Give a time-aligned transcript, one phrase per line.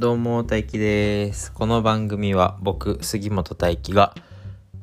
[0.00, 1.52] どうも大輝です。
[1.52, 4.14] この番組は僕杉本大輝が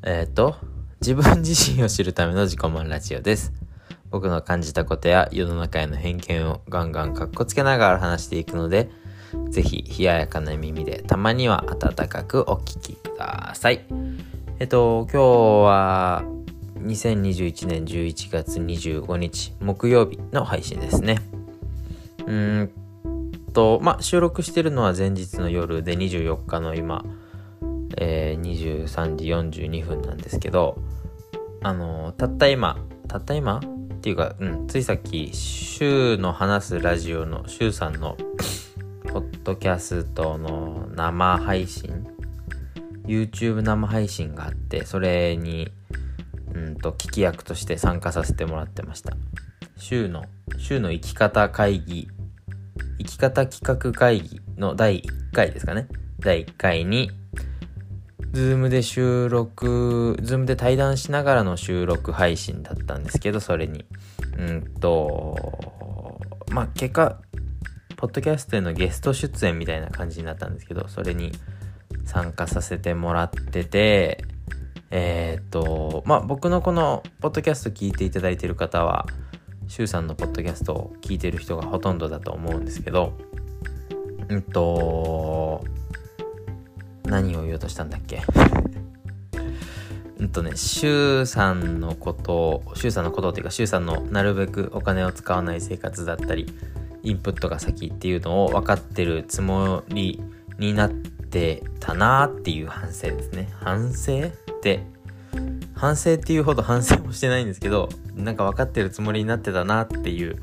[0.04, 0.58] えっ、と
[1.02, 3.52] 自分自身を知るための自己満ラジオです。
[4.12, 8.92] 僕の感じたことや世の中への偏見をガンガンかっこつけながら話していくので
[9.50, 13.88] ぜひ冷ややかな耳でたまには温かくお聞きください。
[14.60, 15.24] えっと今日
[15.66, 16.26] は
[16.82, 21.18] 2021年11月25日木曜日の配信ですね。
[22.20, 22.87] うーん。
[23.58, 27.04] とまあ収録してるのは前日の夜で24日の今、
[27.98, 29.26] えー、23時
[29.66, 30.78] 42分なんですけど
[31.64, 33.58] あのたった今たった今？
[33.58, 38.16] っていうか、うん、ついさっき週の話すラジオの週さんの
[39.12, 42.06] ポッドキャストの生配信
[43.08, 45.72] ？YouTube 生配信があってそれに
[46.54, 49.18] うんと聞き役として参加させてもらってました。
[49.78, 50.26] 週の
[50.60, 52.08] 週の生き方会議
[53.00, 55.88] 生き方企画会議の第1回ですかね。
[56.20, 57.12] 第1回に
[58.34, 63.86] Zoom で収録 Zoom で対談しながらの収録配信だったんですけどそれに。
[64.38, 66.20] うんと
[66.52, 67.20] まあ結果
[67.96, 71.32] ポッドキャストへのゲスト出演みたいな感じになったんですけどそれに
[72.06, 74.24] 参加させてもらってて
[74.90, 79.06] えー、とまあ僕のこのポッドキャスト聞いていただいている方は
[79.68, 83.14] シュウさんのポッドキャストを聞いてる人がほとんどだと思うんですけど
[84.30, 85.64] うんと
[87.06, 88.22] 何を言おうとしたんだっけ？
[90.20, 96.48] うんとね、シュウさんのことを、シュウさんのことっていうか、シュウさんのなるべくお金を使わない生活だったり、
[97.04, 100.20] インプットが先っていうのを分かってるつもり
[100.58, 103.50] になってたなっていう反省ですね。
[103.60, 104.84] 反省って
[105.78, 110.42] 反省っていうほど反省もしてないんですけどなんか分かってるつもりになってたなっていう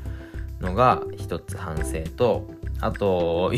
[0.61, 2.47] のが一つ反省と
[2.81, 3.51] あと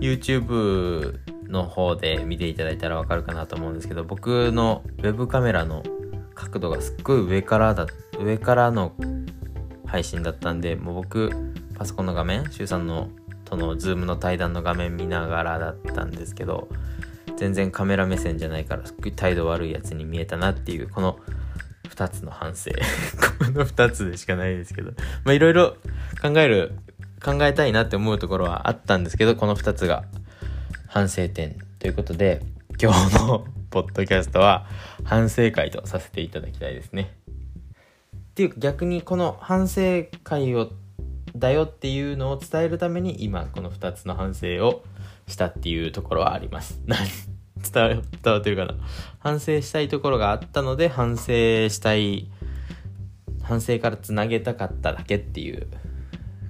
[0.00, 5.82] YouTube の方で見ていただいたら分かるかなと思うんですけど僕のウェブカメラの
[6.34, 7.86] 角度がすっごい上からだ
[8.18, 8.94] 上からの
[9.86, 11.30] 配信だったんでもう僕
[11.74, 13.08] パソコンの画面周さんの
[13.44, 16.68] との Zoom の対談の画面見ながらだったんですけど
[17.36, 18.82] 全然カメラ目線じゃないから
[19.16, 21.18] 態度悪いやつに見えたなっていうこの
[21.88, 22.70] 2つの反省
[23.38, 24.92] この2つでしかないですけど
[25.24, 25.76] まあいろいろ
[26.22, 26.72] 考える
[27.22, 30.04] 考えたいなって思うところはあったんですけどこの2つが
[30.86, 32.42] 反省点ということで
[32.80, 34.66] 今日のポッドキャストは
[35.04, 37.16] 反省会とさせていただきたいですね。
[38.14, 40.72] っていうか逆にこの反省会を
[41.36, 44.84] だよっていうのを伝えるために今この2つの反省を
[45.26, 46.80] したっていうところはあります。
[47.72, 48.02] 伝わ伝
[48.34, 48.74] わってるかな？
[49.20, 51.24] 反省したいところがあったので反省
[51.68, 52.30] したい
[53.42, 55.66] 反省からつなげたかっただけっていう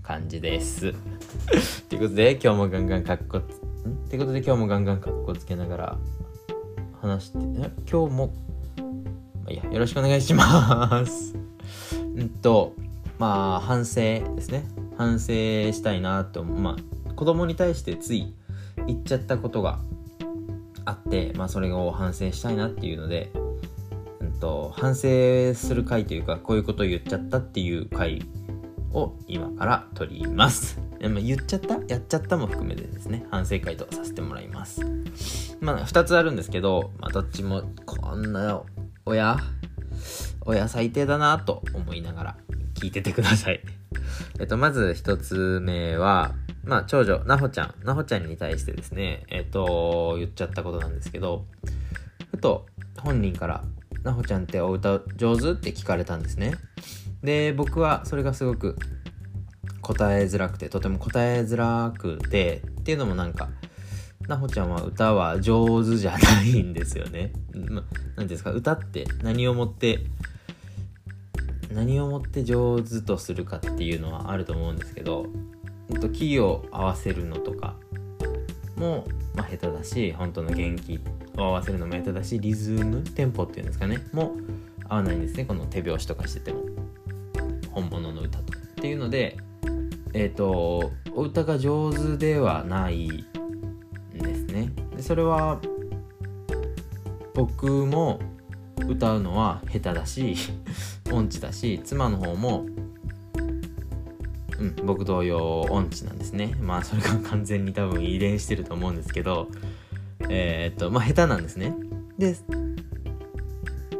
[0.02, 0.94] 感じです。
[1.88, 5.98] ということで今日もガンガンかっこつってことで今日もガンガンかっこつけながら
[7.00, 8.34] 話して今日も
[9.44, 11.34] まあ、いやよろしくお願いします。
[12.16, 12.74] うんと
[13.18, 13.94] まあ反省
[14.34, 14.64] ですね。
[14.96, 15.26] 反省
[15.72, 18.34] したいなとまあ子供に対してつい
[18.86, 19.78] 言っちゃったことが
[20.84, 23.30] あって、まあ、それを反省したいなっていうので、
[24.20, 28.22] うんと、反省する回というかこういうことを言っちゃったっていう回
[28.92, 30.80] を今から取ります。
[31.00, 31.74] まあ、言っちゃった？
[31.88, 34.80] やっちゃったも含めてですね反省会とさせてもらいます。
[35.60, 38.62] まあ2つあるんですけど、まあ、どっちもこんな
[39.04, 39.36] 親
[40.46, 42.36] 親最低だなと思いながら
[42.74, 43.60] 聞いててください。
[44.38, 46.32] えっと、まず1つ目は、
[46.66, 51.46] まあ、長女、なほちゃん、なほちゃんに対してですね、えっ、と、言っちゃったことなんですけど、
[52.30, 52.66] ふと
[52.98, 53.64] 本人から、
[54.02, 56.54] なほちゃんってお歌上手って聞かれたんですね。
[57.22, 58.76] で、僕はそれがすごく
[59.80, 63.50] 答えづらくて、とても答えづらくて、っていうのもなんか、
[64.26, 67.32] なほちゃんは歌は上手じゃないんですよね。
[67.54, 67.84] ま、
[68.16, 70.00] なんですか、歌って何をもって
[71.74, 75.26] 何をもって上手とするかっていうのはあると思うんですけど
[76.00, 77.76] とキーを合わせるのとか
[78.76, 81.00] も、まあ、下手だし本当の元気
[81.36, 84.36] を合わせるのも下手だしリズムテンポっていうんですかねも
[84.88, 85.44] 合わないんですね。
[85.44, 86.62] この手拍子とかしてても。
[87.70, 88.58] 本物の歌と。
[88.58, 89.38] っていうので
[90.12, 94.70] えっ、ー、とお歌が上手ではないんですね。
[94.94, 95.60] でそれは
[97.34, 98.20] 僕も
[98.86, 100.36] 歌うのは下手だし
[101.10, 102.66] 音痴だし妻の方も
[104.58, 106.54] うん、僕同様音痴なんですね。
[106.60, 109.48] まあそれが完全に多分遺伝してると思うんですけど
[110.28, 111.74] えー、っとまあ下手なんですね。
[112.18, 112.36] で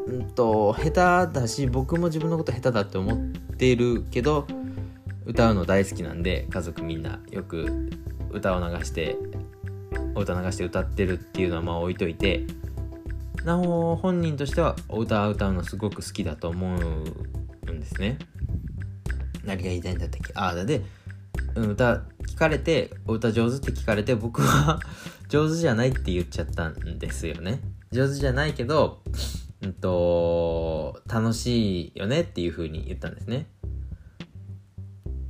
[0.07, 3.17] うんと下手だし僕も自分のこと下手だって思っ
[3.57, 4.47] ているけど
[5.27, 7.91] 歌うの大好きなんで家族みんなよく
[8.31, 9.17] 歌を流して
[10.15, 12.47] お歌流して歌ってるっていうのはまあ置いといて
[13.45, 18.19] なお本人としてはお歌歌うのすごく好きだと思うんですね。
[19.45, 20.33] 何が言いたいんだったっけ？
[20.35, 20.83] ああで
[21.57, 24.81] 歌聞かれてお歌上手って聞かれて僕は
[25.29, 27.61] 上手じゃないって言っちゃったんですよね。
[27.93, 29.03] 上手じゃないけど
[29.63, 33.47] うんと楽しいよねっていう風に言ったんですね。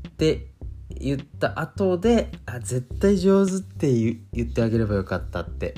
[0.08, 0.46] って
[0.88, 3.92] 言った後であ絶対上手って
[4.32, 5.74] 言ってあげればよかったって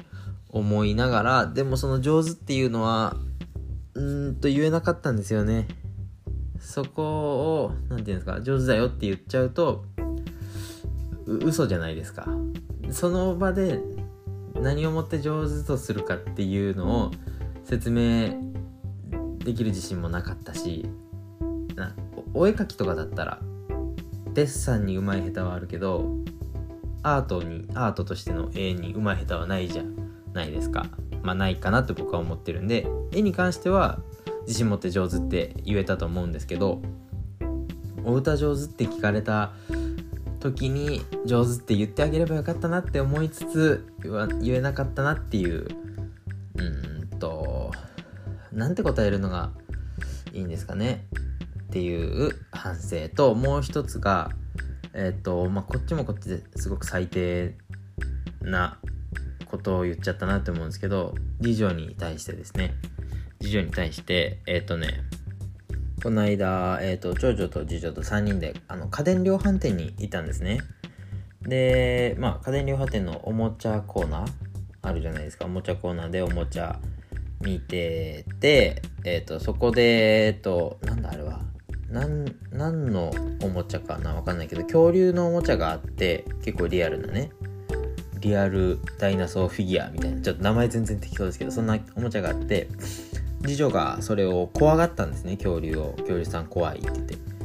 [0.49, 3.17] 思いながらでもその上手っていうのは
[3.94, 5.67] うんと言えなかったんですよね。
[6.67, 9.85] そこを何て言うんですか上手だよって言っちゃうと
[11.27, 12.27] 嘘じゃないですか。
[12.91, 13.81] その場で
[14.61, 17.11] 何をもって上手とするかっていうのを
[17.65, 18.35] 説明
[19.39, 20.89] できる自信もなかったし
[21.77, 21.95] な
[22.35, 23.41] お絵描きとかだったら
[24.35, 26.17] デッサンに上手い下手はあるけど
[27.03, 29.83] アートにアートとしての絵に上手い下手はないじゃ
[30.33, 30.87] ないですか。
[31.23, 34.01] まあないかなって僕は思ってるんで絵に関しては
[34.46, 36.81] 自信持って上手って言えたと思うんですけど
[38.04, 39.52] お歌上手って聞かれた
[40.38, 43.87] 時に上手って言ってあげればよかったなって思いつつ
[44.40, 45.66] 言えなかったなっていう
[46.56, 47.72] うんと
[48.52, 49.50] なんて答えるのが
[50.32, 51.06] いいんですかね？
[51.64, 54.31] っていう反省ともう一つが
[54.94, 57.56] えっ、ー、とまあこっちもこっちですごく最低
[58.40, 58.78] な
[59.46, 62.75] ことを言っちゃったなって思うんですけど次女に対してですね。
[63.41, 65.03] 次女に対してえっ、ー、とね
[66.03, 70.61] この間、えーと、長女と次女と3人であの家電量販店にいたんですね。
[71.43, 74.29] でまあ家電量販店のおもちゃコーナー
[74.83, 75.47] あるじゃないですか。
[75.47, 76.79] おもちゃコーナーでおもちゃ
[77.41, 81.41] 見ててえ、ー、とそこでえ、ー、となんだあれは
[81.91, 83.12] 何何の
[83.43, 87.31] おもちゃかなわかんないけど恐竜のおもちゃがあって結構リアルなね
[88.21, 92.69] リアルダイナソーフィギュアみたいなちょっと名前全然適当ですけどそんなおもちゃがあって
[93.46, 95.37] 次女がそれを怖がったんですね。
[95.37, 95.94] 恐竜を。
[95.98, 97.37] 恐竜さん怖いって言って。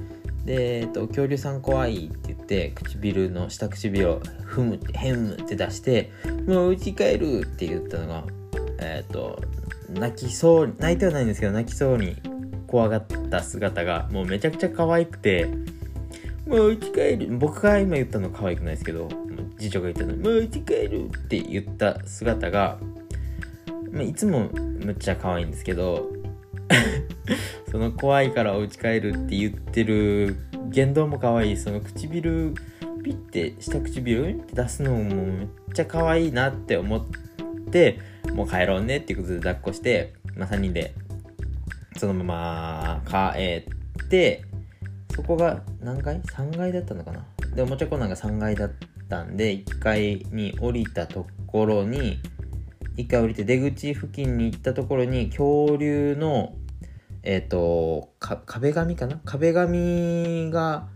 [0.46, 6.12] で、えっと、恐竜さん怖いって言って唇の下唇をふむってへむって出して
[6.48, 8.24] もう家帰るって言ったのが
[8.80, 9.40] えっと
[9.90, 12.16] 泣きそう泣いてはないんですけど泣きそうに
[12.66, 15.48] 怖がった姿がもうめちゃくちゃ可愛くて
[16.48, 16.78] もう家
[17.18, 19.10] 帰る僕が今言ったの可愛くないですけど
[19.60, 22.80] 次女が言ったのもう家帰るって言った姿が
[23.92, 24.50] まあ、いつも
[24.84, 26.12] むっちゃ可愛いんですけど
[27.70, 30.36] その怖いからお家帰るって言ってる
[30.70, 32.54] 言動も可愛いその唇
[33.04, 37.06] ピッて下唇って出すのもめっちゃ可愛いなって思っ
[37.72, 38.00] て
[38.34, 40.94] もう帰ろうねっていうことで抱っこして、まあ、3人で
[41.98, 43.66] そのまま帰
[44.04, 44.44] って
[45.16, 47.26] そこが何階 ?3 階だったのかな？
[47.56, 48.72] でおもちゃコーナーが3階だっ
[49.10, 52.20] たんで1階に降りたところに
[52.98, 56.56] 一回降りて出口付近に行ったところに恐竜の
[57.24, 58.14] えっ、ー、と
[58.46, 59.22] 壁紙かな？
[59.26, 60.88] 壁紙が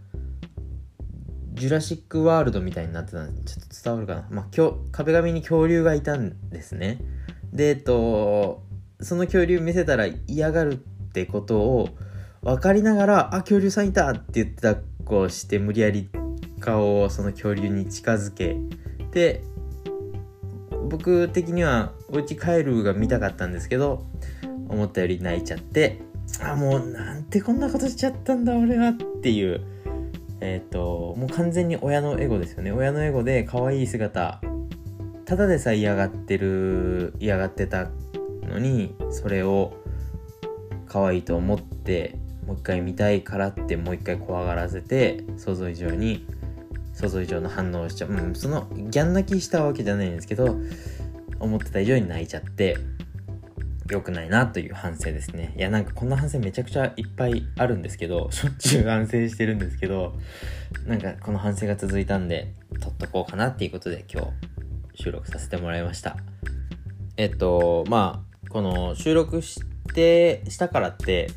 [1.53, 6.99] ジュラシック・ワールドみたいになってたんでちょっと伝わるかな、まあ、壁紙に恐竜がいたんですね
[7.53, 8.63] でえっと
[8.99, 10.77] その恐竜見せたら嫌がるっ
[11.13, 11.89] てことを
[12.41, 16.09] 分かりながら「あ恐竜さんいた!」って言って抱っこして無理やり
[16.59, 18.57] 顔をその恐竜に近づけ
[19.11, 19.43] て
[20.85, 24.05] 僕的にはお家帰るが見たかったんですけど
[24.69, 26.01] 思ったより泣いちゃって
[26.41, 29.61] あもうなんてこんなことしちゃったんだ俺はっていう
[30.41, 32.71] えっ、ー、ともう完全に親のエゴですよね。
[32.71, 34.41] 親のエゴで可愛い姿
[35.25, 37.89] ただでさえ嫌がってる嫌がってた
[38.43, 39.73] のにそれを
[40.87, 46.25] 可愛いと思ってもう一回見たいからってもう一回怖がらせて想像以上に
[46.95, 50.57] 想像以上の反応をしちゃう、うん、そのギャン泣きしたわけじゃないんですけど
[51.39, 52.77] 思ってた以上に泣いちゃって
[53.89, 55.53] 良くないなという反省ですね。
[55.55, 60.15] いやなんかこんな反省めちゃくちゃいっぱいあるんですけどしょっちゅう反省してるんですけど
[60.87, 64.23] なんかこの反省が続いたんで撮っとこうかなっていうことで今
[64.95, 66.17] 日収録させてもらいました。
[67.17, 69.61] えっとまあこの収録し
[69.93, 71.29] てしたからって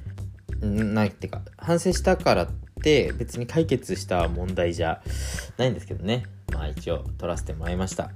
[0.63, 5.03] ないっていうか反省したからってって別に解決した問題じゃ
[5.57, 6.25] ないんですけどね。
[6.53, 8.11] まあ一応撮らせてもらいました。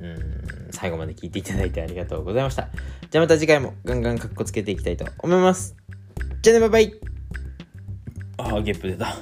[0.00, 2.68] うん最後まで聞いていただいてありがとうございました。
[3.10, 5.76] じゃあまた次回もガンガンカッコつけていきたいと思います。
[6.42, 7.00] じゃあねバイバイ。
[8.38, 9.16] ああゲップ出た。